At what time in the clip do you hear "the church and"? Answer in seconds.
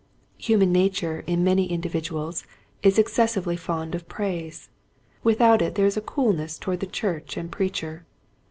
6.79-7.51